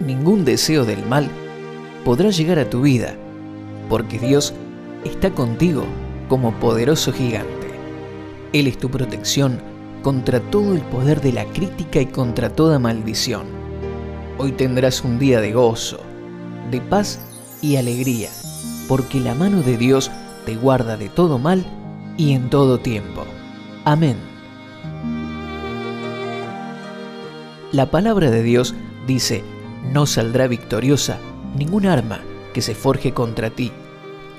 [0.00, 1.28] ningún deseo del mal
[2.04, 3.14] podrá llegar a tu vida,
[3.88, 4.54] porque Dios
[5.04, 5.84] está contigo
[6.28, 7.68] como poderoso gigante.
[8.52, 9.60] Él es tu protección
[10.02, 13.46] contra todo el poder de la crítica y contra toda maldición.
[14.38, 16.00] Hoy tendrás un día de gozo,
[16.70, 17.18] de paz
[17.60, 18.30] y alegría,
[18.86, 20.10] porque la mano de Dios
[20.46, 21.64] te guarda de todo mal
[22.16, 23.24] y en todo tiempo.
[23.84, 24.16] Amén.
[27.72, 28.74] La palabra de Dios
[29.06, 29.42] dice,
[29.92, 31.18] no saldrá victoriosa
[31.56, 32.20] ningún arma
[32.52, 33.72] que se forje contra ti,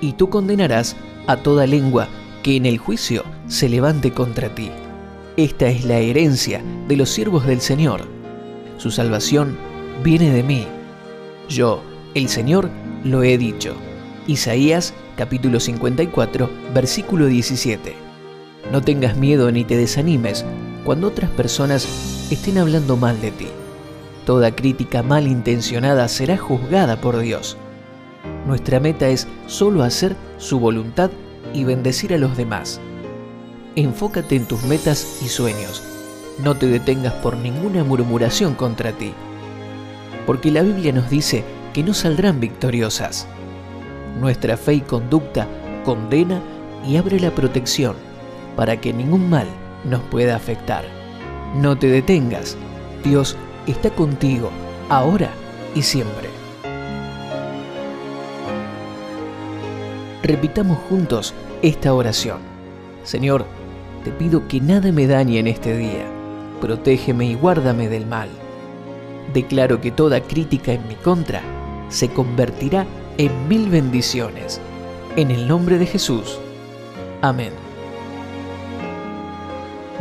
[0.01, 0.95] y tú condenarás
[1.27, 2.07] a toda lengua
[2.43, 4.71] que en el juicio se levante contra ti.
[5.37, 8.01] Esta es la herencia de los siervos del Señor.
[8.77, 9.57] Su salvación
[10.03, 10.65] viene de mí.
[11.47, 11.81] Yo,
[12.13, 12.69] el Señor,
[13.03, 13.75] lo he dicho.
[14.27, 17.93] Isaías capítulo 54, versículo 17.
[18.71, 20.45] No tengas miedo ni te desanimes
[20.83, 23.47] cuando otras personas estén hablando mal de ti.
[24.29, 27.57] Toda crítica malintencionada será juzgada por Dios.
[28.45, 31.09] Nuestra meta es solo hacer su voluntad
[31.51, 32.79] y bendecir a los demás.
[33.75, 35.81] Enfócate en tus metas y sueños.
[36.43, 39.13] No te detengas por ninguna murmuración contra ti.
[40.27, 41.43] Porque la Biblia nos dice
[41.73, 43.25] que no saldrán victoriosas.
[44.19, 45.47] Nuestra fe y conducta
[45.83, 46.39] condena
[46.87, 47.95] y abre la protección
[48.55, 49.47] para que ningún mal
[49.85, 50.85] nos pueda afectar.
[51.55, 52.55] No te detengas.
[53.03, 53.35] Dios
[53.71, 54.49] está contigo
[54.89, 55.29] ahora
[55.75, 56.29] y siempre.
[60.23, 62.37] Repitamos juntos esta oración.
[63.03, 63.45] Señor,
[64.03, 66.05] te pido que nada me dañe en este día.
[66.61, 68.29] Protégeme y guárdame del mal.
[69.33, 71.41] Declaro que toda crítica en mi contra
[71.89, 72.85] se convertirá
[73.17, 74.59] en mil bendiciones.
[75.15, 76.39] En el nombre de Jesús.
[77.21, 77.53] Amén.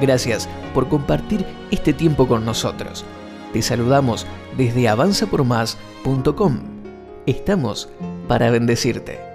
[0.00, 3.04] Gracias por compartir este tiempo con nosotros.
[3.52, 6.58] Te saludamos desde avanzapormás.com.
[7.26, 7.88] Estamos
[8.26, 9.28] para bendecirte.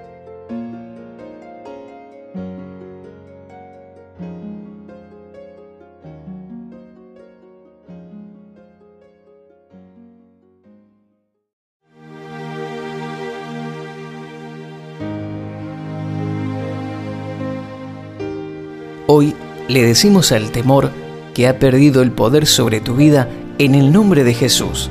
[19.05, 19.35] Hoy
[19.67, 20.89] le decimos al temor
[21.33, 23.27] que ha perdido el poder sobre tu vida
[23.57, 24.89] en el nombre de Jesús.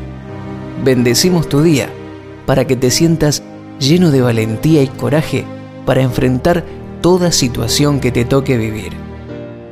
[0.85, 1.89] Bendecimos tu día
[2.47, 3.43] para que te sientas
[3.79, 5.45] lleno de valentía y coraje
[5.87, 6.65] para enfrentar
[7.01, 8.93] toda situación que te toque vivir.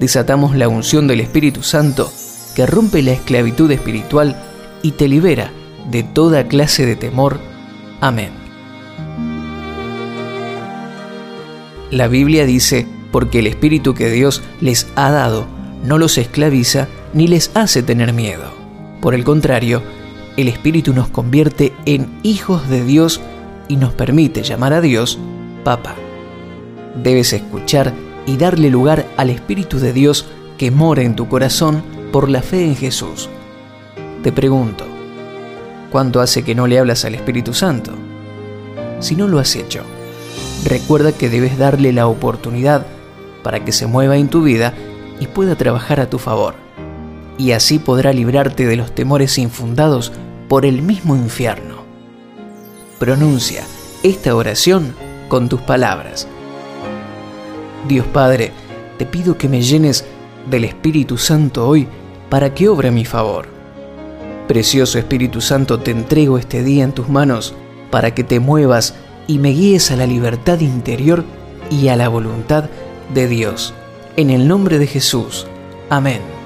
[0.00, 2.12] Desatamos la unción del Espíritu Santo
[2.54, 4.36] que rompe la esclavitud espiritual
[4.82, 5.52] y te libera
[5.90, 7.38] de toda clase de temor.
[8.00, 8.30] Amén.
[11.90, 15.46] La Biblia dice, porque el Espíritu que Dios les ha dado
[15.84, 18.59] no los esclaviza ni les hace tener miedo.
[19.00, 19.82] Por el contrario,
[20.36, 23.20] el Espíritu nos convierte en hijos de Dios
[23.68, 25.18] y nos permite llamar a Dios
[25.64, 25.94] Papa.
[27.02, 27.92] Debes escuchar
[28.26, 30.26] y darle lugar al Espíritu de Dios
[30.58, 33.28] que mora en tu corazón por la fe en Jesús.
[34.22, 34.84] Te pregunto,
[35.90, 37.92] ¿cuánto hace que no le hablas al Espíritu Santo?
[39.00, 39.82] Si no lo has hecho,
[40.64, 42.86] recuerda que debes darle la oportunidad
[43.42, 44.74] para que se mueva en tu vida
[45.20, 46.54] y pueda trabajar a tu favor.
[47.40, 50.12] Y así podrá librarte de los temores infundados
[50.46, 51.84] por el mismo infierno.
[52.98, 53.64] Pronuncia
[54.02, 54.94] esta oración
[55.28, 56.28] con tus palabras.
[57.88, 58.52] Dios Padre,
[58.98, 60.04] te pido que me llenes
[60.50, 61.88] del Espíritu Santo hoy
[62.28, 63.48] para que obre a mi favor.
[64.46, 67.54] Precioso Espíritu Santo, te entrego este día en tus manos
[67.90, 68.96] para que te muevas
[69.26, 71.24] y me guíes a la libertad interior
[71.70, 72.64] y a la voluntad
[73.14, 73.72] de Dios.
[74.18, 75.46] En el nombre de Jesús.
[75.88, 76.39] Amén.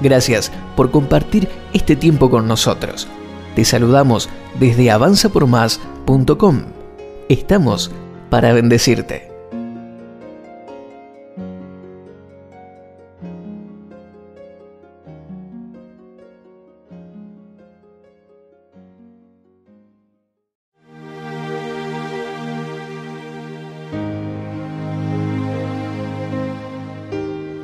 [0.00, 3.06] Gracias por compartir este tiempo con nosotros.
[3.54, 4.28] Te saludamos
[4.58, 6.62] desde avanzapormás.com.
[7.28, 7.90] Estamos
[8.30, 9.29] para bendecirte.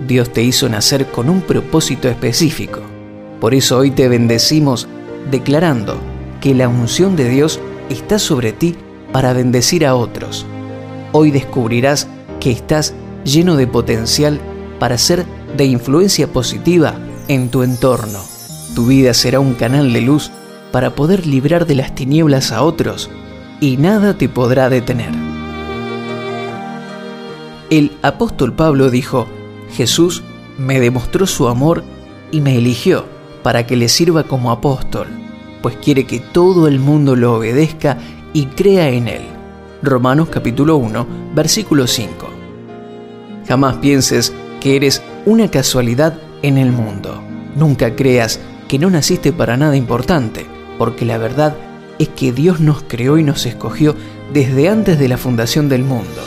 [0.07, 2.81] Dios te hizo nacer con un propósito específico.
[3.41, 4.89] Por eso hoy te bendecimos
[5.31, 5.99] declarando
[6.41, 7.61] que la unción de Dios
[7.91, 8.77] está sobre ti
[9.13, 10.47] para bendecir a otros.
[11.13, 12.09] Hoy descubrirás
[12.41, 12.95] que estás
[13.25, 14.41] lleno de potencial
[14.79, 15.25] para ser
[15.57, 16.95] de influencia positiva
[17.29, 18.21] en tu entorno.
[18.75, 20.31] Tu vida será un canal de luz
[20.71, 23.11] para poder librar de las tinieblas a otros
[23.61, 25.11] y nada te podrá detener.
[27.71, 29.27] El apóstol Pablo dijo,
[29.73, 30.23] Jesús
[30.59, 31.85] me demostró su amor
[32.31, 33.05] y me eligió
[33.43, 35.07] para que le sirva como apóstol,
[35.63, 37.99] pues quiere que todo el mundo lo obedezca
[38.33, 39.23] y crea en él.
[39.83, 42.29] Romanos capítulo 1, versículo 5.
[43.47, 47.23] Jamás pienses que eres una casualidad en el mundo.
[47.55, 50.47] Nunca creas que no naciste para nada importante,
[50.79, 51.57] porque la verdad
[51.99, 53.95] es que Dios nos creó y nos escogió
[54.33, 56.23] desde antes de la fundación del mundo.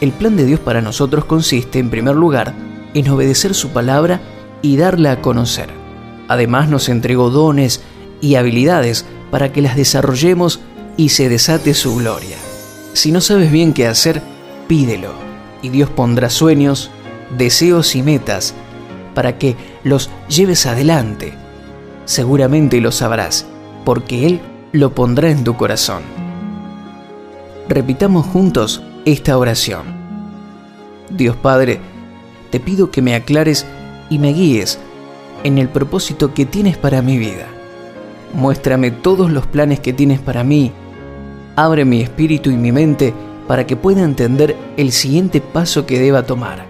[0.00, 2.54] El plan de Dios para nosotros consiste, en primer lugar,
[2.94, 4.20] en obedecer su palabra
[4.62, 5.68] y darla a conocer.
[6.28, 7.82] Además nos entregó dones
[8.20, 10.60] y habilidades para que las desarrollemos
[10.96, 12.36] y se desate su gloria.
[12.92, 14.22] Si no sabes bien qué hacer,
[14.68, 15.12] pídelo,
[15.62, 16.90] y Dios pondrá sueños,
[17.36, 18.54] deseos y metas
[19.14, 21.34] para que los lleves adelante.
[22.04, 23.46] Seguramente lo sabrás,
[23.84, 24.40] porque Él
[24.72, 26.02] lo pondrá en tu corazón.
[27.68, 29.84] Repitamos juntos esta oración.
[31.10, 31.80] Dios Padre,
[32.50, 33.66] te pido que me aclares
[34.10, 34.78] y me guíes
[35.42, 37.46] en el propósito que tienes para mi vida.
[38.32, 40.72] Muéstrame todos los planes que tienes para mí.
[41.56, 43.12] Abre mi espíritu y mi mente
[43.46, 46.64] para que pueda entender el siguiente paso que deba tomar.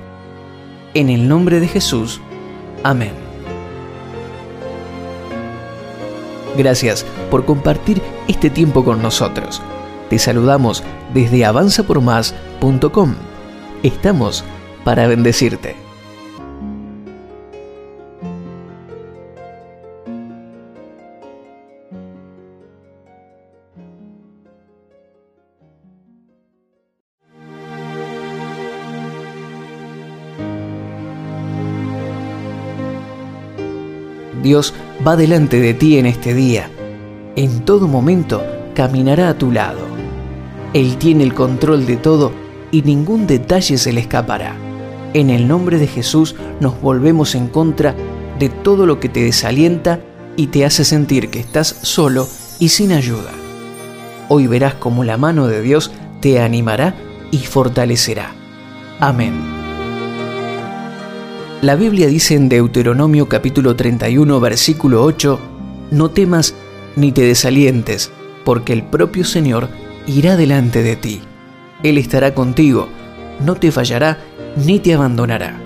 [0.93, 2.21] En el nombre de Jesús.
[2.83, 3.13] Amén.
[6.57, 9.63] Gracias por compartir este tiempo con nosotros.
[10.09, 13.15] Te saludamos desde avanzapormás.com.
[13.83, 14.45] Estamos
[14.85, 15.85] para bendecirte.
[34.45, 34.75] Dios
[35.07, 36.69] va delante de ti en este día.
[37.35, 39.94] En todo momento caminará a tu lado.
[40.75, 42.33] Él tiene el control de todo
[42.73, 44.57] y ningún detalle se le escapará.
[45.15, 47.95] En el nombre de Jesús nos volvemos en contra
[48.41, 50.01] de todo lo que te desalienta
[50.37, 52.29] y te hace sentir que estás solo
[52.59, 53.31] y sin ayuda.
[54.29, 56.97] Hoy verás cómo la mano de Dios te animará
[57.31, 58.35] y fortalecerá.
[58.99, 59.35] Amén.
[61.63, 65.39] La Biblia dice en Deuteronomio capítulo 31 versículo 8,
[65.93, 66.57] No temas
[66.97, 68.11] ni te desalientes,
[68.45, 69.69] porque el propio Señor
[70.07, 71.23] irá delante de ti.
[71.83, 72.89] Él estará contigo,
[73.45, 74.19] no te fallará
[74.57, 75.59] ni te abandonará.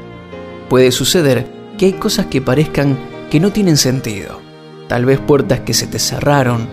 [0.68, 1.46] Puede suceder
[1.76, 2.98] que hay cosas que parezcan
[3.30, 4.40] que no tienen sentido.
[4.88, 6.68] Tal vez puertas que se te cerraron,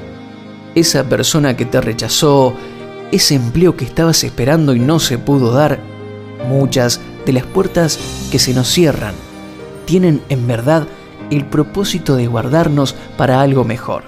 [0.73, 2.53] esa persona que te rechazó,
[3.11, 5.79] ese empleo que estabas esperando y no se pudo dar,
[6.49, 7.99] muchas de las puertas
[8.31, 9.15] que se nos cierran
[9.85, 10.87] tienen en verdad
[11.29, 14.03] el propósito de guardarnos para algo mejor.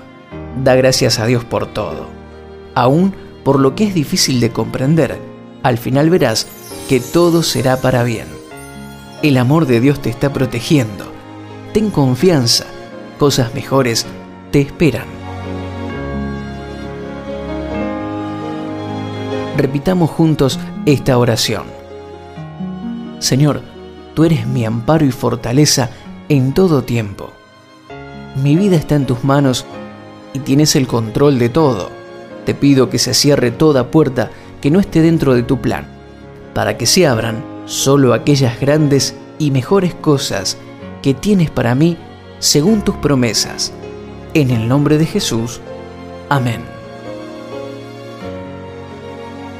[0.63, 2.07] Da gracias a Dios por todo.
[2.75, 3.13] Aún
[3.47, 5.17] por lo que es difícil de comprender,
[5.63, 6.47] al final verás
[6.89, 8.27] que todo será para bien.
[9.23, 11.05] El amor de Dios te está protegiendo.
[11.73, 12.65] Ten confianza,
[13.17, 14.05] cosas mejores
[14.51, 15.05] te esperan.
[19.55, 21.63] Repitamos juntos esta oración.
[23.19, 23.61] Señor,
[24.13, 25.89] tú eres mi amparo y fortaleza
[26.27, 27.31] en todo tiempo.
[28.43, 29.65] Mi vida está en tus manos
[30.33, 31.96] y tienes el control de todo.
[32.47, 35.85] Te pido que se cierre toda puerta que no esté dentro de tu plan,
[36.53, 40.57] para que se abran solo aquellas grandes y mejores cosas
[41.01, 41.97] que tienes para mí
[42.39, 43.73] según tus promesas.
[44.33, 45.59] En el nombre de Jesús.
[46.29, 46.61] Amén.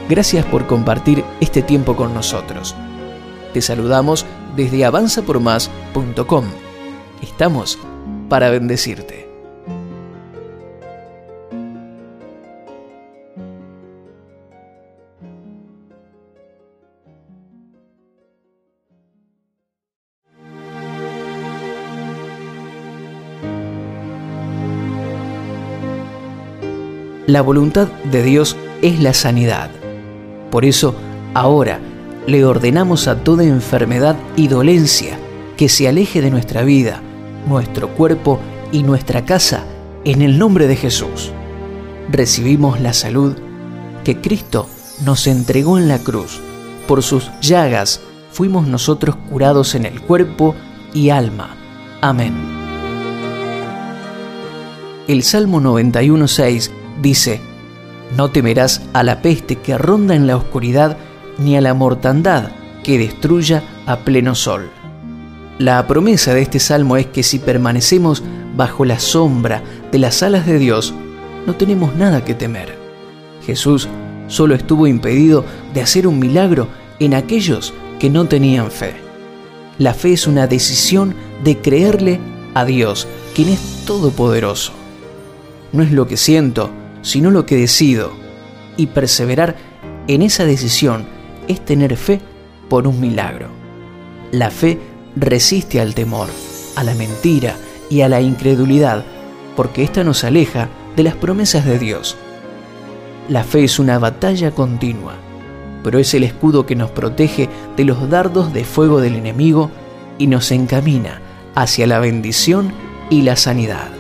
[0.08, 2.74] Gracias por compartir este tiempo con nosotros.
[3.54, 4.26] Te saludamos
[4.56, 6.46] desde avanzapormás.com.
[7.22, 7.78] Estamos
[8.30, 9.17] para bendecirte.
[27.28, 29.70] La voluntad de Dios es la sanidad.
[30.50, 30.96] Por eso,
[31.34, 31.82] ahora,
[32.26, 35.20] le ordenamos a toda enfermedad y dolencia
[35.58, 37.02] que se aleje de nuestra vida,
[37.46, 38.40] nuestro cuerpo
[38.72, 39.66] y nuestra casa
[40.06, 41.34] en el nombre de Jesús.
[42.10, 43.36] Recibimos la salud
[44.06, 44.70] que Cristo
[45.04, 46.40] nos entregó en la cruz.
[46.88, 48.00] Por sus llagas
[48.32, 50.56] fuimos nosotros curados en el cuerpo
[50.94, 51.58] y alma.
[52.00, 52.36] Amén.
[55.10, 57.42] El Salmo 91.6 dice,
[58.16, 60.98] No temerás a la peste que ronda en la oscuridad,
[61.38, 62.52] ni a la mortandad
[62.84, 64.70] que destruya a pleno sol.
[65.60, 68.24] La promesa de este salmo es que si permanecemos
[68.56, 70.94] bajo la sombra de las alas de Dios,
[71.46, 72.78] no tenemos nada que temer.
[73.46, 73.88] Jesús
[74.28, 76.68] solo estuvo impedido de hacer un milagro
[77.00, 78.96] en aquellos que no tenían fe.
[79.78, 82.20] La fe es una decisión de creerle
[82.54, 84.74] a Dios, quien es todopoderoso.
[85.72, 86.72] No es lo que siento,
[87.08, 88.12] sino lo que decido.
[88.76, 89.56] Y perseverar
[90.08, 91.06] en esa decisión
[91.48, 92.20] es tener fe
[92.70, 93.48] por un milagro.
[94.34, 94.78] La fe
[95.16, 96.28] resiste al temor,
[96.76, 97.56] a la mentira
[97.90, 99.06] y a la incredulidad,
[99.56, 102.18] porque ésta nos aleja de las promesas de Dios.
[103.30, 105.14] La fe es una batalla continua,
[105.86, 107.48] pero es el escudo que nos protege
[107.78, 109.72] de los dardos de fuego del enemigo
[110.18, 111.22] y nos encamina
[111.56, 112.74] hacia la bendición
[113.10, 113.92] y la sanidad.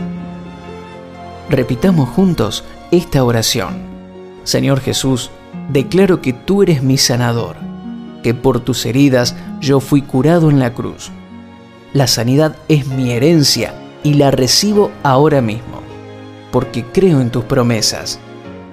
[1.49, 3.75] Repitamos juntos esta oración.
[4.43, 5.29] Señor Jesús,
[5.71, 7.55] declaro que tú eres mi sanador,
[8.23, 11.11] que por tus heridas yo fui curado en la cruz.
[11.93, 15.81] La sanidad es mi herencia y la recibo ahora mismo,
[16.51, 18.19] porque creo en tus promesas.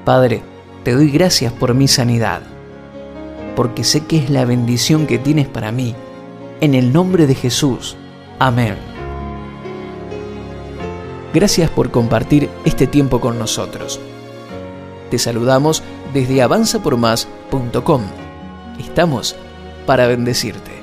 [0.05, 0.43] Padre,
[0.85, 2.43] te doy gracias por mi sanidad,
[3.57, 5.95] porque sé que es la bendición que tienes para mí.
[6.61, 7.97] En el nombre de Jesús.
[8.39, 8.94] Amén.
[11.35, 13.99] Gracias por compartir este tiempo con nosotros.
[15.11, 18.03] Te saludamos desde avanzapormás.com.
[18.79, 19.35] Estamos
[19.85, 20.74] para bendecirte.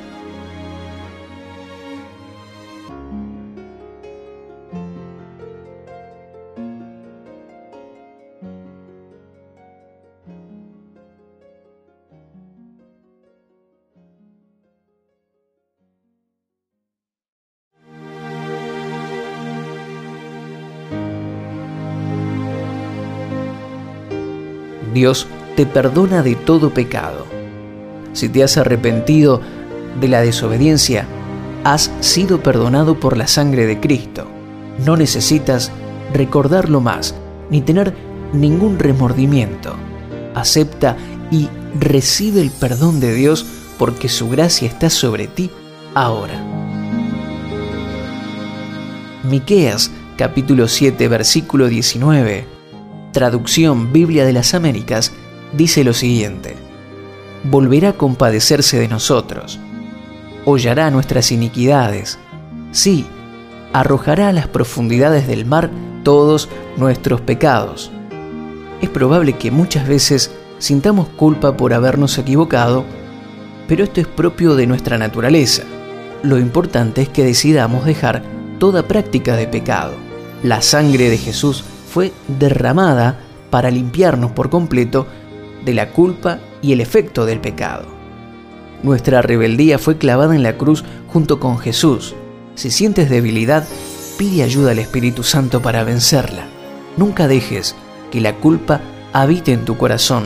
[24.94, 27.26] Dios te perdona de todo pecado.
[28.14, 29.42] Si te has arrepentido
[30.00, 31.06] de la desobediencia,
[31.64, 34.28] has sido perdonado por la sangre de Cristo.
[34.86, 35.72] No necesitas
[36.14, 37.16] recordarlo más,
[37.50, 37.94] ni tener
[38.34, 39.76] ningún remordimiento.
[40.34, 40.98] Acepta
[41.30, 43.46] y recibe el perdón de Dios
[43.78, 45.50] porque su gracia está sobre ti
[45.94, 46.44] ahora.
[49.24, 52.61] Miqueas capítulo 7 versículo 19
[53.12, 55.12] traducción Biblia de las Américas,
[55.54, 56.56] dice lo siguiente,
[57.44, 59.60] volverá a compadecerse de nosotros,
[60.46, 62.20] hollará nuestras iniquidades,
[62.72, 63.06] sí,
[63.74, 65.70] arrojará a las profundidades del mar
[66.04, 67.92] todos nuestros pecados.
[68.82, 72.86] Es probable que muchas veces sintamos culpa por habernos equivocado,
[73.68, 75.64] pero esto es propio de nuestra naturaleza.
[76.24, 78.24] Lo importante es que decidamos dejar
[78.60, 79.94] toda práctica de pecado.
[80.44, 83.20] La sangre de Jesús fue derramada
[83.50, 85.08] para limpiarnos por completo
[85.66, 87.86] de la culpa y el efecto del pecado.
[88.82, 92.16] Nuestra rebeldía fue clavada en la cruz junto con Jesús.
[92.56, 93.68] Si sientes debilidad,
[94.18, 96.46] pide ayuda al Espíritu Santo para vencerla.
[96.96, 97.76] Nunca dejes
[98.10, 98.80] que la culpa
[99.12, 100.24] habite en tu corazón,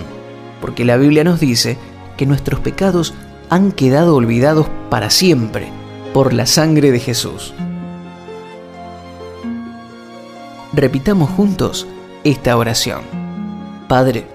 [0.61, 1.77] porque la Biblia nos dice
[2.15, 3.15] que nuestros pecados
[3.49, 5.69] han quedado olvidados para siempre
[6.13, 7.55] por la sangre de Jesús.
[10.75, 11.87] Repitamos juntos
[12.25, 13.03] esta oración.
[13.87, 14.27] Padre,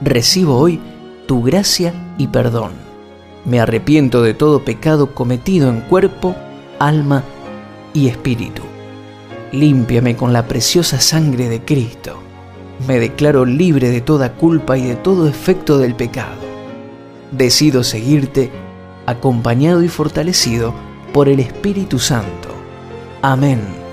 [0.00, 0.80] recibo hoy
[1.28, 2.72] tu gracia y perdón.
[3.44, 6.34] Me arrepiento de todo pecado cometido en cuerpo,
[6.80, 7.22] alma
[7.94, 8.62] y espíritu.
[9.52, 12.18] Límpiame con la preciosa sangre de Cristo.
[12.88, 16.34] Me declaro libre de toda culpa y de todo efecto del pecado.
[17.30, 18.50] Decido seguirte
[19.06, 20.74] acompañado y fortalecido
[21.12, 22.48] por el Espíritu Santo.
[23.22, 23.85] Amén.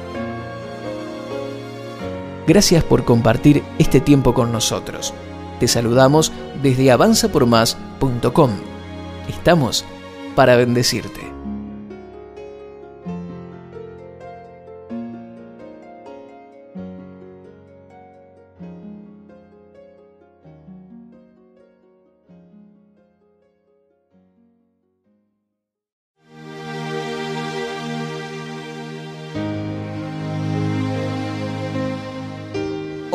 [2.47, 5.13] Gracias por compartir este tiempo con nosotros.
[5.59, 6.31] Te saludamos
[6.61, 8.51] desde avanzapormás.com.
[9.29, 9.85] Estamos
[10.35, 11.32] para bendecirte.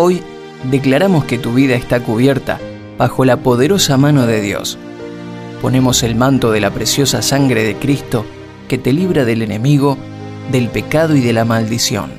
[0.00, 0.22] Hoy
[0.70, 2.60] declaramos que tu vida está cubierta
[2.98, 4.78] bajo la poderosa mano de Dios.
[5.60, 8.24] Ponemos el manto de la preciosa sangre de Cristo
[8.68, 9.98] que te libra del enemigo,
[10.52, 12.12] del pecado y de la maldición.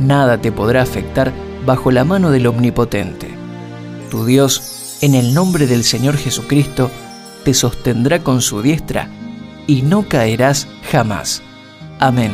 [0.00, 1.32] Nada te podrá afectar
[1.64, 3.28] bajo la mano del Omnipotente.
[4.10, 6.90] Tu Dios, en el nombre del Señor Jesucristo,
[7.44, 9.08] te sostendrá con su diestra
[9.68, 11.42] y no caerás jamás.
[12.00, 12.32] Amén.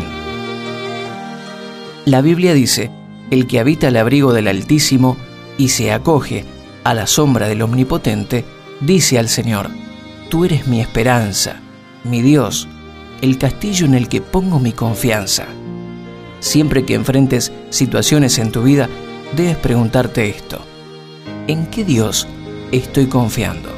[2.06, 2.90] La Biblia dice,
[3.30, 5.16] el que habita el abrigo del Altísimo
[5.58, 6.44] y se acoge
[6.84, 8.44] a la sombra del Omnipotente,
[8.80, 9.70] dice al Señor,
[10.28, 11.60] Tú eres mi esperanza,
[12.02, 12.68] mi Dios,
[13.20, 15.46] el castillo en el que pongo mi confianza.
[16.40, 18.88] Siempre que enfrentes situaciones en tu vida,
[19.36, 20.58] debes preguntarte esto.
[21.46, 22.26] ¿En qué Dios
[22.72, 23.70] estoy confiando?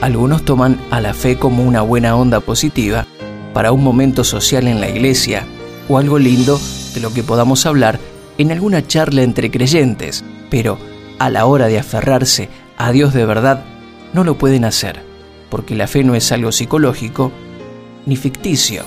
[0.00, 3.06] Algunos toman a la fe como una buena onda positiva
[3.52, 5.44] para un momento social en la iglesia
[5.88, 6.60] o algo lindo
[6.94, 7.98] de lo que podamos hablar
[8.38, 10.78] en alguna charla entre creyentes, pero
[11.18, 13.64] a la hora de aferrarse a Dios de verdad,
[14.12, 15.02] no lo pueden hacer,
[15.50, 17.32] porque la fe no es algo psicológico,
[18.06, 18.84] ni ficticio,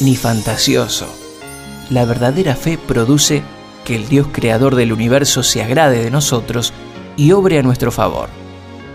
[0.00, 1.06] ni fantasioso.
[1.90, 3.42] La verdadera fe produce
[3.84, 6.72] que el Dios creador del universo se agrade de nosotros
[7.16, 8.28] y obre a nuestro favor.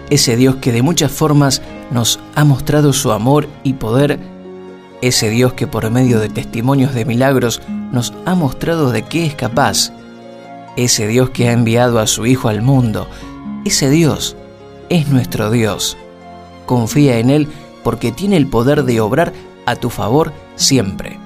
[0.10, 1.62] Ese Dios que de muchas formas
[1.92, 4.20] nos ha mostrado su amor y poder,
[5.02, 7.62] ese Dios que por medio de testimonios de milagros
[7.92, 9.92] nos ha mostrado de qué es capaz,
[10.76, 13.08] ese Dios que ha enviado a su Hijo al mundo,
[13.66, 14.36] ese Dios
[14.90, 15.98] es nuestro Dios.
[16.66, 17.48] Confía en Él
[17.84, 19.34] porque tiene el poder de obrar
[19.66, 21.20] a tu favor siempre.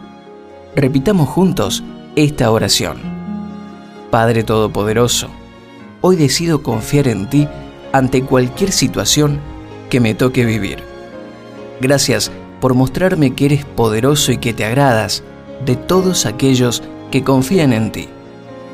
[0.76, 1.84] Repitamos juntos
[2.16, 2.98] esta oración.
[4.12, 5.30] Padre Todopoderoso,
[6.02, 7.48] hoy decido confiar en ti
[7.92, 9.40] ante cualquier situación
[9.90, 10.84] que me toque vivir.
[11.82, 15.24] Gracias por mostrarme que eres poderoso y que te agradas
[15.66, 18.08] de todos aquellos que confían en ti.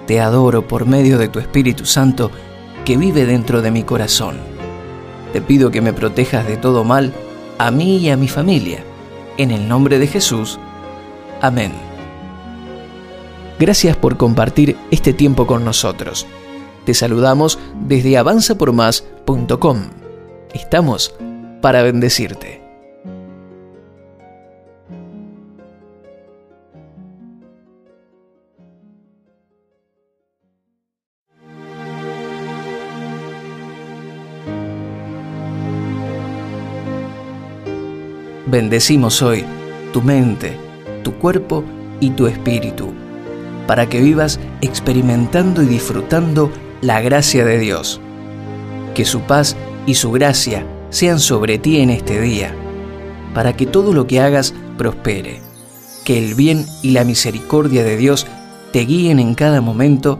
[0.08, 2.32] Te adoro por medio de tu Espíritu Santo
[2.84, 4.38] que vive dentro de mi corazón.
[5.34, 7.14] Te pido que me protejas de todo mal
[7.58, 8.84] a mí y a mi familia.
[9.38, 10.60] En el nombre de Jesús.
[11.42, 11.74] Amén.
[13.60, 16.28] Gracias por compartir este tiempo con nosotros.
[16.86, 19.82] Te saludamos desde avanzapormás.com.
[20.54, 21.16] Estamos
[21.62, 22.65] para bendecirte.
[38.56, 39.44] Bendecimos hoy
[39.92, 40.58] tu mente,
[41.04, 41.62] tu cuerpo
[42.00, 42.94] y tu espíritu,
[43.68, 48.00] para que vivas experimentando y disfrutando la gracia de Dios.
[48.94, 52.56] Que su paz y su gracia sean sobre ti en este día,
[53.34, 55.42] para que todo lo que hagas prospere.
[56.06, 58.26] Que el bien y la misericordia de Dios
[58.72, 60.18] te guíen en cada momento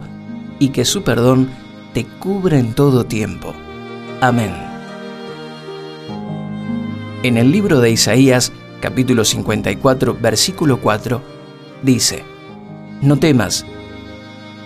[0.58, 1.48] y que su perdón
[1.94, 3.54] te cubra en todo tiempo.
[4.20, 4.65] Amén.
[7.26, 11.20] En el libro de Isaías, capítulo 54, versículo 4,
[11.82, 12.22] dice,
[13.02, 13.66] No temas,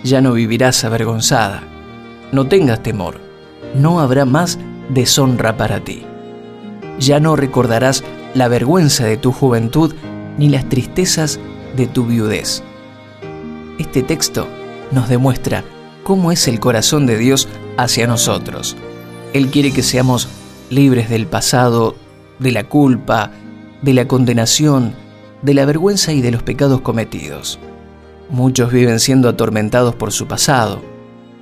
[0.03, 1.63] ya no vivirás avergonzada,
[2.31, 3.19] no tengas temor,
[3.73, 6.03] no habrá más deshonra para ti.
[6.99, 8.03] Ya no recordarás
[8.35, 9.95] la vergüenza de tu juventud
[10.37, 11.39] ni las tristezas
[11.75, 12.61] de tu viudez.
[13.79, 14.47] Este texto
[14.91, 15.63] nos demuestra
[16.03, 17.47] cómo es el corazón de Dios
[17.77, 18.77] hacia nosotros.
[19.33, 20.27] Él quiere que seamos
[20.69, 21.95] libres del pasado,
[22.41, 23.31] de la culpa,
[23.83, 24.95] de la condenación,
[25.43, 27.59] de la vergüenza y de los pecados cometidos.
[28.29, 30.81] Muchos viven siendo atormentados por su pasado,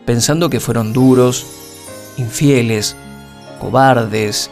[0.06, 1.46] pensando que fueron duros,
[2.18, 2.98] infieles,
[3.62, 4.52] cobardes,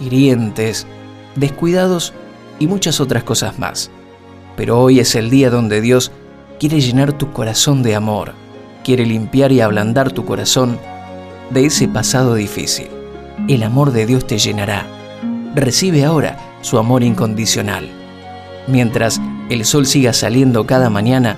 [0.00, 0.86] hirientes,
[1.36, 2.14] descuidados
[2.58, 3.90] y muchas otras cosas más.
[4.56, 6.10] Pero hoy es el día donde Dios
[6.58, 8.32] quiere llenar tu corazón de amor,
[8.82, 10.78] quiere limpiar y ablandar tu corazón
[11.50, 12.88] de ese pasado difícil.
[13.46, 14.86] El amor de Dios te llenará
[15.54, 17.88] recibe ahora su amor incondicional.
[18.66, 21.36] Mientras el sol siga saliendo cada mañana,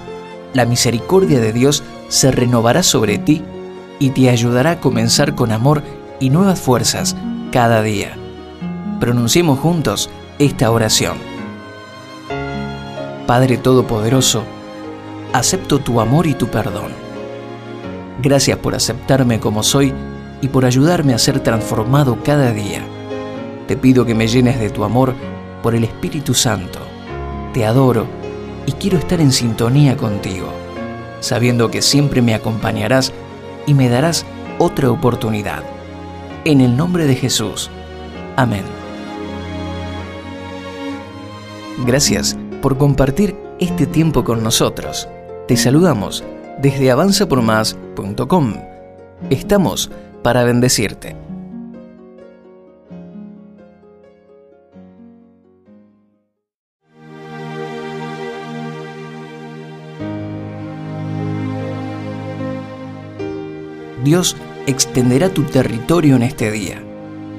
[0.53, 3.43] la misericordia de Dios se renovará sobre ti
[3.99, 5.83] y te ayudará a comenzar con amor
[6.21, 7.17] y nuevas fuerzas
[7.51, 8.17] cada día.
[9.01, 11.17] Pronunciemos juntos esta oración.
[13.27, 14.45] Padre Todopoderoso,
[15.33, 16.93] acepto tu amor y tu perdón.
[18.23, 19.93] Gracias por aceptarme como soy
[20.41, 22.85] y por ayudarme a ser transformado cada día.
[23.67, 25.15] Te pido que me llenes de tu amor
[25.63, 26.79] por el Espíritu Santo.
[27.53, 28.07] Te adoro
[28.67, 30.49] y quiero estar en sintonía contigo,
[31.21, 33.13] sabiendo que siempre me acompañarás
[33.67, 34.27] y me darás
[34.59, 35.63] otra oportunidad.
[36.45, 37.71] En el nombre de Jesús.
[38.37, 38.65] Amén.
[41.87, 45.09] Gracias por compartir este tiempo con nosotros.
[45.49, 46.25] Te saludamos
[46.61, 48.55] desde avanzapormás.com.
[49.31, 49.91] Estamos
[50.23, 51.24] para bendecirte.
[64.05, 64.37] Dios
[64.67, 66.83] extenderá tu territorio en este día.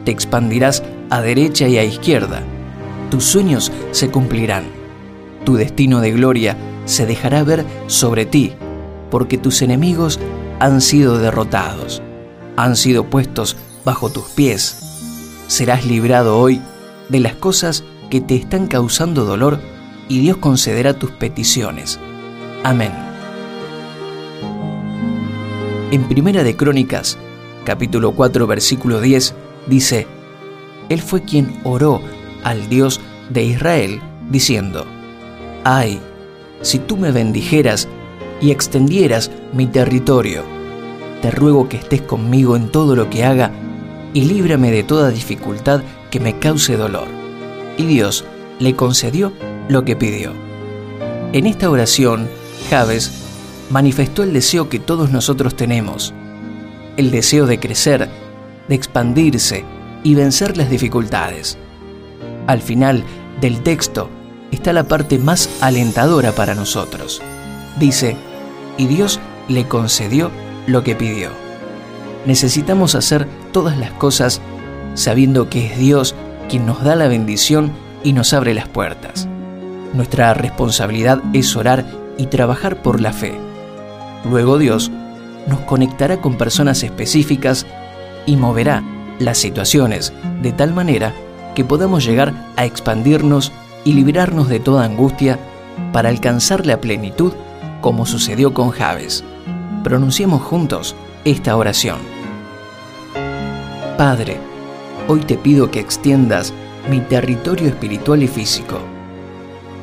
[0.03, 2.41] Te expandirás a derecha y a izquierda.
[3.11, 4.65] Tus sueños se cumplirán.
[5.45, 8.53] Tu destino de gloria se dejará ver sobre ti,
[9.11, 10.19] porque tus enemigos
[10.59, 12.01] han sido derrotados,
[12.57, 14.79] han sido puestos bajo tus pies.
[15.47, 16.61] Serás librado hoy
[17.09, 19.59] de las cosas que te están causando dolor
[20.09, 21.99] y Dios concederá tus peticiones.
[22.63, 23.04] Amén.
[25.95, 27.17] En Primera de Crónicas,
[27.63, 29.33] capítulo 4, versículo 10,
[29.67, 30.07] dice,
[30.89, 32.01] Él fue quien oró
[32.43, 34.85] al Dios de Israel, diciendo,
[35.63, 36.01] Ay,
[36.61, 37.87] si tú me bendijeras
[38.41, 40.43] y extendieras mi territorio.
[41.21, 43.51] Te ruego que estés conmigo en todo lo que haga
[44.13, 45.81] y líbrame de toda dificultad
[46.11, 47.07] que me cause dolor.
[47.77, 48.25] Y Dios
[48.59, 49.31] le concedió
[49.69, 50.33] lo que pidió.
[51.31, 52.27] En esta oración,
[52.69, 53.24] Javes
[53.69, 56.13] manifestó el deseo que todos nosotros tenemos,
[56.97, 58.09] el deseo de crecer,
[58.67, 59.63] de expandirse
[60.03, 61.57] y vencer las dificultades.
[62.47, 63.03] Al final
[63.41, 64.09] del texto
[64.51, 67.21] está la parte más alentadora para nosotros.
[67.79, 68.15] Dice,
[68.77, 70.31] y Dios le concedió
[70.67, 71.29] lo que pidió.
[72.25, 74.41] Necesitamos hacer todas las cosas
[74.93, 76.15] sabiendo que es Dios
[76.49, 77.71] quien nos da la bendición
[78.03, 79.27] y nos abre las puertas.
[79.93, 81.85] Nuestra responsabilidad es orar
[82.17, 83.44] y trabajar por la fe.
[84.29, 84.91] Luego Dios
[85.47, 87.65] nos conectará con personas específicas
[88.25, 88.83] y moverá
[89.19, 91.13] las situaciones de tal manera
[91.53, 93.51] que podamos llegar a expandirnos
[93.83, 95.39] y librarnos de toda angustia
[95.93, 97.33] para alcanzar la plenitud
[97.81, 99.23] como sucedió con Javes.
[99.83, 101.99] Pronunciemos juntos esta oración.
[103.97, 104.37] Padre,
[105.07, 106.51] hoy te pido que extiendas
[106.89, 108.94] mi territorio espiritual y físico.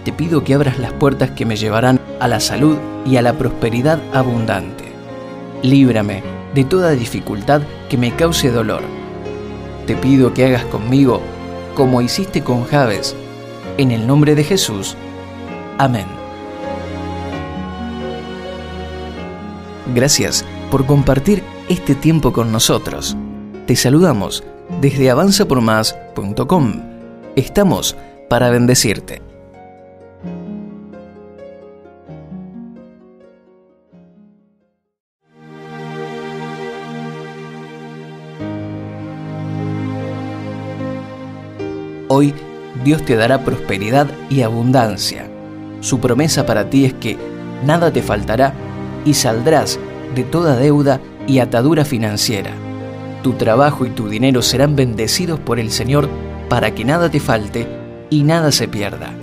[0.04, 3.34] Te pido que abras las puertas que me llevarán a la salud y a la
[3.34, 4.84] prosperidad abundante.
[5.62, 6.22] Líbrame
[6.54, 8.82] de toda dificultad que me cause dolor.
[9.86, 11.20] Te pido que hagas conmigo
[11.74, 13.16] como hiciste con Javes.
[13.78, 14.96] En el nombre de Jesús.
[15.78, 16.06] Amén.
[19.94, 23.16] Gracias por compartir este tiempo con nosotros.
[23.66, 24.42] Te saludamos
[24.80, 26.82] desde avanzapormás.com.
[27.36, 27.96] Estamos
[28.28, 29.31] para bendecirte.
[42.14, 42.34] Hoy
[42.84, 45.30] Dios te dará prosperidad y abundancia.
[45.80, 47.16] Su promesa para ti es que
[47.64, 48.52] nada te faltará
[49.06, 49.78] y saldrás
[50.14, 52.52] de toda deuda y atadura financiera.
[53.22, 56.10] Tu trabajo y tu dinero serán bendecidos por el Señor
[56.50, 57.66] para que nada te falte
[58.10, 59.14] y nada se pierda.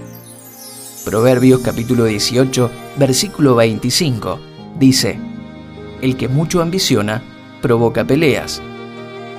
[1.06, 4.40] Proverbios capítulo 18, versículo 25
[4.80, 5.20] dice,
[6.02, 7.22] El que mucho ambiciona
[7.62, 8.64] provoca peleas,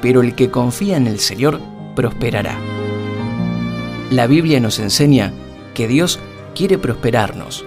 [0.00, 1.60] pero el que confía en el Señor
[1.96, 2.69] prosperará.
[4.11, 5.33] La Biblia nos enseña
[5.73, 6.18] que Dios
[6.57, 7.64] quiere prosperarnos.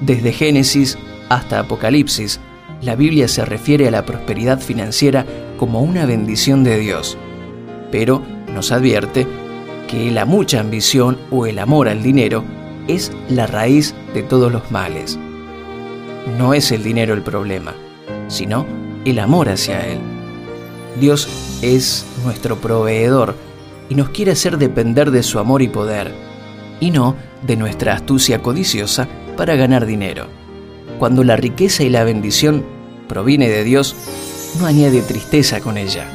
[0.00, 0.96] Desde Génesis
[1.28, 2.40] hasta Apocalipsis,
[2.80, 5.26] la Biblia se refiere a la prosperidad financiera
[5.58, 7.18] como una bendición de Dios,
[7.92, 8.22] pero
[8.54, 9.26] nos advierte
[9.86, 12.42] que la mucha ambición o el amor al dinero
[12.88, 15.18] es la raíz de todos los males.
[16.38, 17.74] No es el dinero el problema,
[18.28, 18.64] sino
[19.04, 19.98] el amor hacia Él.
[20.98, 21.28] Dios
[21.60, 23.34] es nuestro proveedor
[23.90, 26.14] y nos quiere hacer depender de su amor y poder,
[26.78, 30.28] y no de nuestra astucia codiciosa para ganar dinero.
[30.98, 32.64] Cuando la riqueza y la bendición
[33.08, 33.96] proviene de Dios,
[34.58, 36.06] no añade tristeza con ella.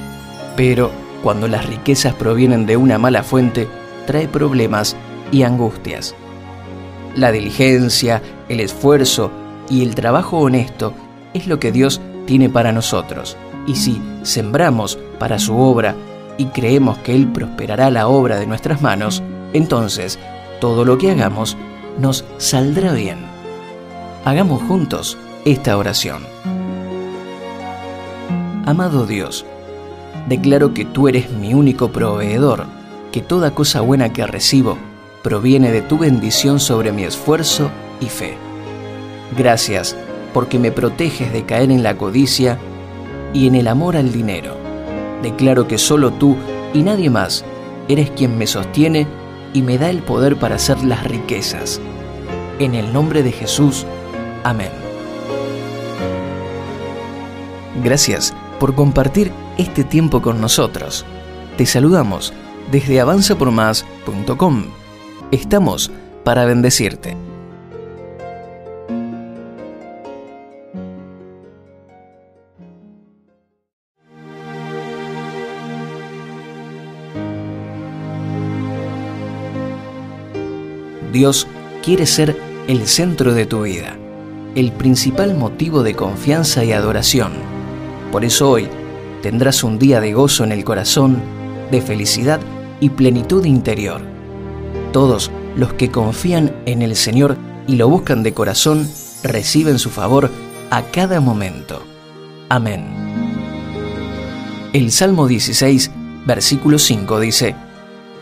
[0.55, 0.89] Pero
[1.21, 3.67] cuando las riquezas provienen de una mala fuente,
[4.07, 4.95] trae problemas
[5.31, 6.15] y angustias.
[7.15, 9.31] La diligencia, el esfuerzo
[9.69, 10.93] y el trabajo honesto
[11.33, 13.35] es lo que Dios tiene para nosotros.
[13.67, 15.95] Y si sembramos para su obra
[16.37, 20.19] y creemos que Él prosperará la obra de nuestras manos, entonces
[20.59, 21.57] todo lo que hagamos
[21.99, 23.19] nos saldrá bien.
[24.25, 26.23] Hagamos juntos esta oración.
[28.65, 29.45] Amado Dios,
[30.27, 32.65] declaro que tú eres mi único proveedor,
[33.11, 34.77] que toda cosa buena que recibo
[35.23, 37.69] proviene de tu bendición sobre mi esfuerzo
[38.01, 38.37] y fe.
[39.37, 39.95] Gracias
[40.33, 42.57] porque me proteges de caer en la codicia
[43.33, 44.64] y en el amor al dinero
[45.25, 46.37] declaro que solo tú
[46.73, 47.43] y nadie más
[47.87, 49.07] eres quien me sostiene
[49.53, 51.81] y me da el poder para hacer las riquezas.
[52.59, 53.85] En el nombre de Jesús.
[54.43, 54.69] Amén.
[57.83, 61.05] Gracias por compartir este tiempo con nosotros.
[61.57, 62.33] Te saludamos
[62.71, 64.65] desde avanzapormás.com.
[65.31, 65.91] Estamos
[66.23, 67.24] para bendecirte.
[81.15, 81.47] Dios
[81.81, 83.97] quiere ser el centro de tu vida,
[84.53, 87.31] el principal motivo de confianza y adoración.
[88.11, 88.67] Por eso hoy
[89.21, 91.21] tendrás un día de gozo en el corazón,
[91.71, 92.41] de felicidad
[92.81, 94.01] y plenitud interior.
[94.91, 98.85] Todos los que confían en el Señor y lo buscan de corazón
[99.23, 100.29] reciben su favor
[100.69, 101.81] a cada momento.
[102.49, 102.87] Amén.
[104.73, 105.91] El Salmo 16,
[106.25, 107.55] versículo 5 dice,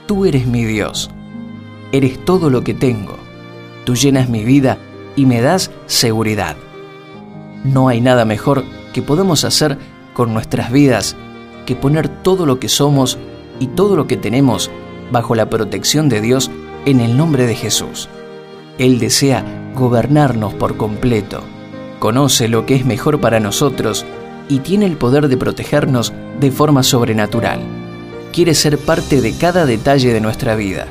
[0.05, 1.09] Tú eres mi Dios
[1.93, 3.15] eres todo lo que tengo.
[3.85, 4.77] Tú llenas mi vida
[5.15, 6.57] y me das seguridad.
[7.63, 9.77] No hay nada mejor que podamos hacer
[10.13, 11.15] con nuestras vidas
[11.65, 13.17] que poner todo lo que somos
[13.59, 14.69] y todo lo que tenemos
[15.11, 16.51] bajo la protección de Dios
[16.85, 18.09] en el nombre de Jesús.
[18.79, 21.41] Él desea gobernarnos por completo,
[21.99, 24.03] conoce lo que es mejor para nosotros
[24.49, 27.61] y tiene el poder de protegernos de forma sobrenatural.
[28.33, 30.87] Quiere ser parte de cada detalle de nuestra vida.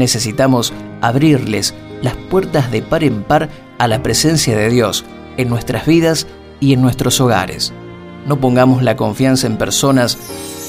[0.00, 5.04] Necesitamos abrirles las puertas de par en par a la presencia de Dios
[5.36, 6.26] en nuestras vidas
[6.58, 7.74] y en nuestros hogares.
[8.26, 10.16] No pongamos la confianza en personas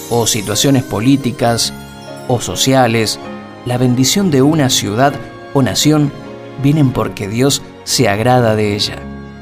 [0.09, 1.71] o situaciones políticas
[2.27, 3.21] o sociales.
[3.65, 5.13] La bendición de una ciudad
[5.53, 6.11] o nación
[6.61, 8.97] vienen porque Dios se agrada de ella.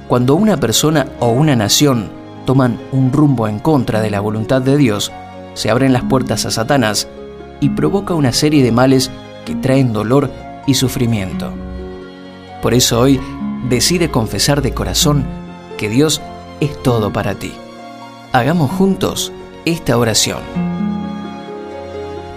[0.08, 2.12] Cuando una persona o una nación
[2.46, 5.12] toman un rumbo en contra de la voluntad de Dios,
[5.56, 7.08] se abren las puertas a Satanás
[7.60, 9.10] y provoca una serie de males
[9.56, 10.32] traen dolor
[10.68, 11.52] y sufrimiento.
[12.62, 13.20] Por eso hoy
[13.70, 15.26] decide confesar de corazón
[15.78, 16.22] que Dios
[16.60, 17.54] es todo para ti.
[18.34, 19.32] Hagamos juntos
[19.66, 20.40] esta oración.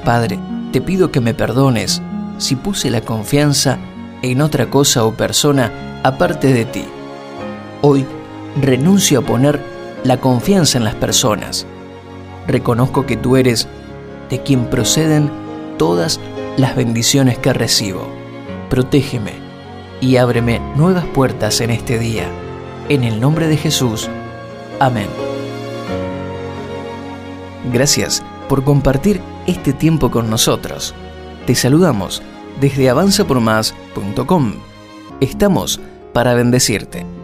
[0.04, 0.38] Padre,
[0.72, 2.02] te pido que me perdones
[2.38, 3.78] si puse la confianza
[4.22, 6.84] en otra cosa o persona aparte de ti.
[7.82, 8.06] Hoy
[8.60, 9.60] renuncio a poner
[10.04, 11.66] la confianza en las personas.
[12.46, 13.68] Reconozco que tú eres
[14.30, 15.30] de quien proceden
[15.78, 16.20] todas
[16.56, 18.06] las bendiciones que recibo.
[18.68, 19.32] Protégeme
[20.00, 22.26] y ábreme nuevas puertas en este día.
[22.88, 24.08] En el nombre de Jesús.
[24.80, 25.06] Amén.
[27.72, 30.94] Gracias por compartir este tiempo con nosotros.
[31.46, 32.22] Te saludamos
[32.60, 34.54] desde avanzapormás.com.
[35.20, 35.80] Estamos
[36.12, 37.21] para bendecirte.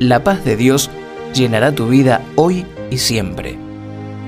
[0.00, 0.90] La paz de Dios
[1.34, 3.58] llenará tu vida hoy y siempre.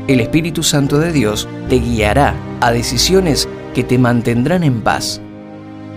[0.09, 5.21] El Espíritu Santo de Dios te guiará a decisiones que te mantendrán en paz.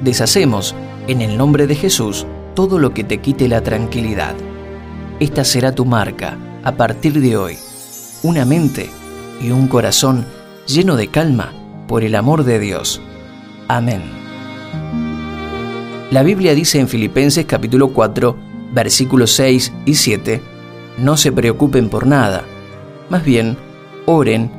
[0.03, 0.75] Deshacemos,
[1.07, 4.35] en el nombre de Jesús, todo lo que te quite la tranquilidad.
[5.19, 7.57] Esta será tu marca a partir de hoy.
[8.21, 8.91] Una mente
[9.41, 10.27] y un corazón
[10.67, 11.51] lleno de calma
[11.87, 13.01] por el amor de Dios.
[13.67, 14.03] Amén.
[16.11, 20.41] La Biblia dice en Filipenses capítulo 4, versículos 6 y 7,
[20.97, 22.43] no se preocupen por nada,
[23.09, 23.57] más bien,
[24.05, 24.51] oren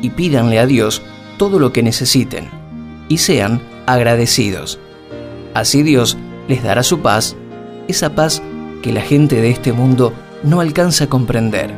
[0.00, 1.02] y pídanle a Dios
[1.38, 2.48] todo lo que necesiten,
[3.08, 4.78] y sean agradecidos.
[5.54, 6.16] Así Dios
[6.48, 7.36] les dará su paz,
[7.88, 8.42] esa paz
[8.82, 11.72] que la gente de este mundo no alcanza a comprender,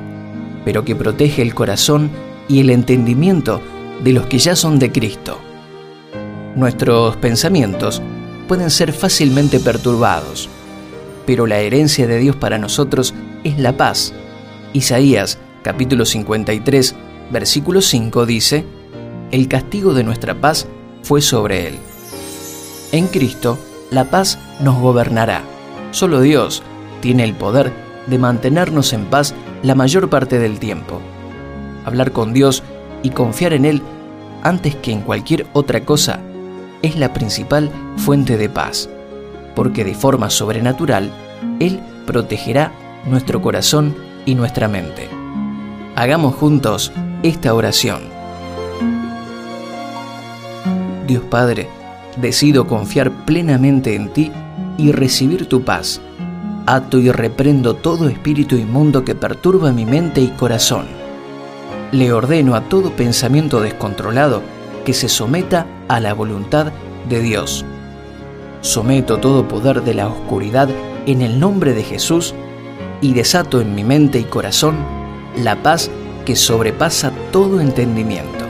[0.65, 2.11] pero que protege el corazón
[2.49, 3.61] y el entendimiento
[4.03, 5.39] de los que ya son de Cristo.
[6.57, 8.01] Nuestros pensamientos
[8.49, 10.49] pueden ser fácilmente perturbados
[11.27, 14.13] pero la herencia de Dios para nosotros es la paz.
[14.73, 16.95] Isaías capítulo 53,
[17.31, 18.65] versículo 5 dice,
[19.31, 20.67] El castigo de nuestra paz
[21.03, 21.79] fue sobre él.
[22.93, 23.59] En Cristo,
[23.91, 25.43] la paz nos gobernará.
[25.91, 26.63] Solo Dios
[27.01, 27.73] tiene el poder
[28.07, 31.01] de mantenernos en paz la mayor parte del tiempo.
[31.85, 32.63] Hablar con Dios
[33.03, 33.83] y confiar en Él
[34.43, 36.21] antes que en cualquier otra cosa
[36.83, 38.89] es la principal fuente de paz
[39.55, 41.11] porque de forma sobrenatural
[41.61, 42.73] Él protegerá
[43.07, 43.95] nuestro corazón
[44.27, 45.09] y nuestra mente.
[45.97, 48.03] Hagamos juntos esta oración.
[51.07, 51.69] Dios Padre,
[52.17, 54.33] decido confiar plenamente en ti
[54.79, 56.01] y recibir tu paz.
[56.67, 60.87] Ato y reprendo todo espíritu inmundo que perturba mi mente y corazón.
[61.93, 64.43] Le ordeno a todo pensamiento descontrolado
[64.87, 66.73] que se someta a la voluntad
[67.09, 67.67] de Dios
[68.65, 70.71] Someto todo poder de la oscuridad
[71.05, 72.35] en el nombre de Jesús
[73.03, 74.79] y desato en mi mente y corazón
[75.37, 75.91] la paz
[76.25, 78.47] que sobrepasa todo entendimiento.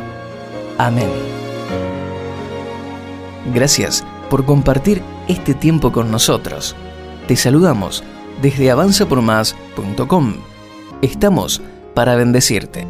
[0.79, 1.09] Amén.
[3.53, 6.77] Gracias por compartir este tiempo con nosotros.
[7.27, 8.05] Te saludamos
[8.41, 10.35] desde avanzapormás.com.
[11.03, 11.61] Estamos
[11.93, 12.87] para bendecirte.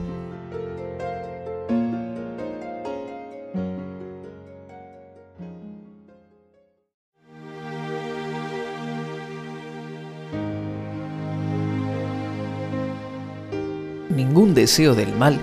[14.65, 15.39] Deseo del mal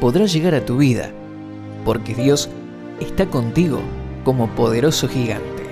[0.00, 1.12] podrá llegar a tu vida,
[1.84, 2.48] porque Dios
[2.98, 3.78] está contigo
[4.24, 5.62] como poderoso gigante.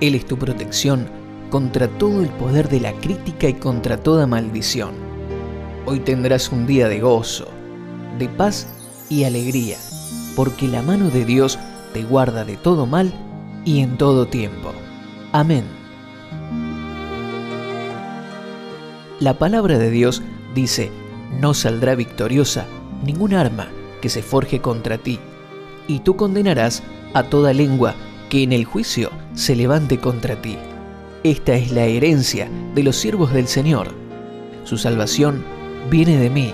[0.00, 1.06] Él es tu protección
[1.48, 4.94] contra todo el poder de la crítica y contra toda maldición.
[5.86, 7.46] Hoy tendrás un día de gozo,
[8.18, 8.66] de paz
[9.08, 9.76] y alegría,
[10.34, 11.56] porque la mano de Dios
[11.94, 13.12] te guarda de todo mal
[13.64, 14.72] y en todo tiempo.
[15.30, 15.62] Amén.
[19.20, 20.20] La palabra de Dios
[20.52, 20.90] dice,
[21.40, 22.66] no saldrá victoriosa
[23.04, 23.68] ningún arma
[24.00, 25.18] que se forje contra ti,
[25.86, 26.82] y tú condenarás
[27.14, 27.94] a toda lengua
[28.28, 30.56] que en el juicio se levante contra ti.
[31.22, 33.88] Esta es la herencia de los siervos del Señor.
[34.64, 35.44] Su salvación
[35.90, 36.52] viene de mí.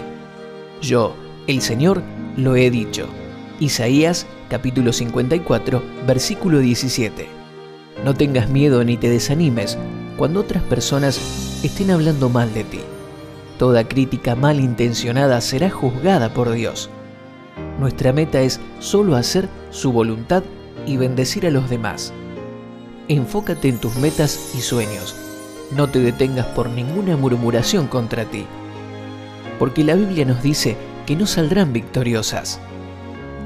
[0.82, 1.14] Yo,
[1.46, 2.02] el Señor,
[2.36, 3.06] lo he dicho.
[3.60, 7.28] Isaías capítulo 54, versículo 17.
[8.04, 9.78] No tengas miedo ni te desanimes
[10.16, 12.80] cuando otras personas estén hablando mal de ti.
[13.58, 16.90] Toda crítica malintencionada será juzgada por Dios.
[17.80, 20.44] Nuestra meta es solo hacer su voluntad
[20.86, 22.12] y bendecir a los demás.
[23.08, 25.16] Enfócate en tus metas y sueños.
[25.76, 28.46] No te detengas por ninguna murmuración contra ti.
[29.58, 32.60] Porque la Biblia nos dice que no saldrán victoriosas.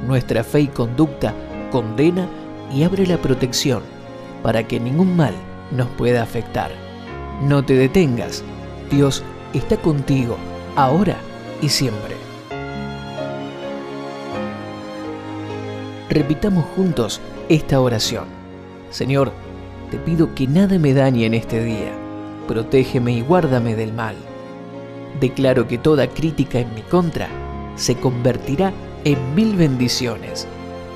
[0.06, 1.34] Nuestra fe y conducta
[1.70, 2.28] condena
[2.70, 3.82] y abre la protección
[4.42, 5.34] para que ningún mal
[5.70, 6.70] nos pueda afectar.
[7.42, 8.44] No te detengas.
[8.90, 10.36] Dios está contigo,
[10.76, 11.16] ahora
[11.60, 12.16] y siempre.
[16.10, 18.24] Repitamos juntos esta oración.
[18.90, 19.32] Señor,
[19.90, 21.92] te pido que nada me dañe en este día.
[22.46, 24.16] Protégeme y guárdame del mal.
[25.20, 27.28] Declaro que toda crítica en mi contra
[27.76, 28.72] se convertirá
[29.04, 30.46] en mil bendiciones.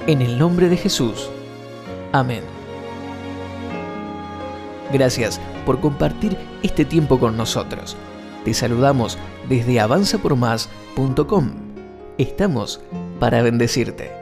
[0.07, 1.31] En el nombre de Jesús.
[2.13, 2.43] Amén.
[4.93, 7.97] Gracias por compartir este tiempo con nosotros.
[8.47, 11.51] Te saludamos desde avanzapormás.com.
[12.17, 12.81] Estamos
[13.19, 14.16] para bendecirte.